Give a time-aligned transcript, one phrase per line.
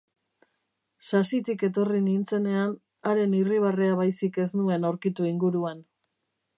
[1.09, 2.75] Sasitik etorri nintzenean,
[3.11, 5.89] haren irribarrea baizik ez nuen aurkitu inguruan.